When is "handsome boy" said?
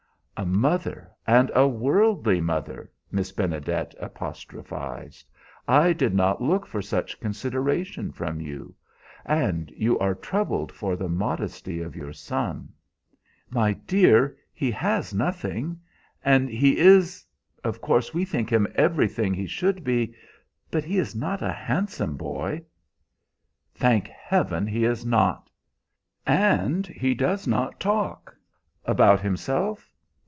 21.51-22.63